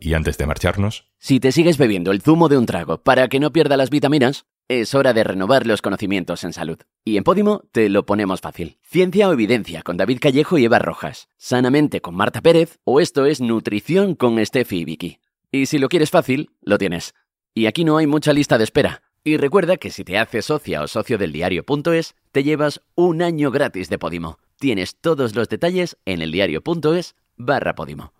Y 0.00 0.12
antes 0.12 0.36
de 0.36 0.44
marcharnos... 0.44 1.06
Si 1.18 1.40
te 1.40 1.50
sigues 1.50 1.78
bebiendo 1.78 2.10
el 2.10 2.20
zumo 2.20 2.50
de 2.50 2.58
un 2.58 2.66
trago 2.66 2.98
para 2.98 3.28
que 3.28 3.40
no 3.40 3.54
pierda 3.54 3.78
las 3.78 3.88
vitaminas, 3.88 4.44
es 4.68 4.94
hora 4.94 5.14
de 5.14 5.24
renovar 5.24 5.66
los 5.66 5.80
conocimientos 5.80 6.44
en 6.44 6.52
salud. 6.52 6.76
Y 7.06 7.16
en 7.16 7.24
Podimo 7.24 7.62
te 7.72 7.88
lo 7.88 8.04
ponemos 8.04 8.42
fácil. 8.42 8.76
Ciencia 8.82 9.30
o 9.30 9.32
evidencia 9.32 9.80
con 9.80 9.96
David 9.96 10.18
Callejo 10.20 10.58
y 10.58 10.66
Eva 10.66 10.78
Rojas. 10.78 11.30
Sanamente 11.38 12.02
con 12.02 12.14
Marta 12.14 12.42
Pérez 12.42 12.80
o 12.84 13.00
esto 13.00 13.24
es 13.24 13.40
Nutrición 13.40 14.14
con 14.14 14.44
Steffi 14.44 14.80
y 14.80 14.84
Vicky. 14.84 15.18
Y 15.50 15.66
si 15.66 15.78
lo 15.78 15.88
quieres 15.88 16.10
fácil, 16.10 16.50
lo 16.60 16.76
tienes. 16.76 17.14
Y 17.54 17.66
aquí 17.66 17.84
no 17.84 17.98
hay 17.98 18.06
mucha 18.06 18.32
lista 18.32 18.58
de 18.58 18.64
espera. 18.64 19.02
Y 19.24 19.36
recuerda 19.36 19.76
que 19.76 19.90
si 19.90 20.04
te 20.04 20.18
haces 20.18 20.46
socia 20.46 20.82
o 20.82 20.88
socio 20.88 21.18
del 21.18 21.32
diario.es, 21.32 22.14
te 22.32 22.42
llevas 22.42 22.80
un 22.94 23.22
año 23.22 23.50
gratis 23.50 23.88
de 23.88 23.98
Podimo. 23.98 24.38
Tienes 24.58 24.96
todos 24.96 25.34
los 25.34 25.48
detalles 25.48 25.96
en 26.04 26.22
eldiario.es 26.22 27.14
barra 27.36 27.74
Podimo. 27.74 28.12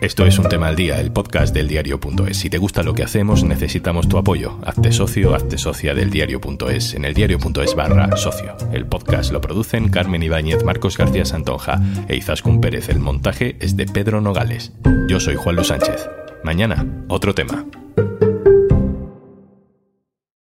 Esto 0.00 0.26
es 0.26 0.38
un 0.38 0.48
tema 0.48 0.68
al 0.68 0.76
día, 0.76 1.00
el 1.00 1.10
podcast 1.10 1.52
del 1.52 1.66
diario.es. 1.66 2.36
Si 2.36 2.48
te 2.48 2.58
gusta 2.58 2.84
lo 2.84 2.94
que 2.94 3.02
hacemos, 3.02 3.42
necesitamos 3.42 4.08
tu 4.08 4.16
apoyo. 4.16 4.60
Hazte 4.64 4.92
socio, 4.92 5.34
hazte 5.34 5.58
socia 5.58 5.92
del 5.92 6.10
diario.es 6.10 6.94
en 6.94 7.04
el 7.04 7.14
diario.es 7.14 7.74
barra 7.74 8.16
socio. 8.16 8.56
El 8.72 8.86
podcast 8.86 9.32
lo 9.32 9.40
producen 9.40 9.88
Carmen 9.88 10.22
Ibáñez, 10.22 10.62
Marcos 10.62 10.96
García 10.96 11.24
Santonja 11.24 11.80
e 12.06 12.16
Izaskun 12.16 12.60
Pérez. 12.60 12.90
El 12.90 13.00
montaje 13.00 13.56
es 13.60 13.76
de 13.76 13.86
Pedro 13.86 14.20
Nogales. 14.20 14.72
Yo 15.08 15.18
soy 15.18 15.34
Juan 15.34 15.56
Luis 15.56 15.68
Sánchez. 15.68 16.08
Mañana, 16.44 16.86
otro 17.08 17.34
tema. 17.34 17.66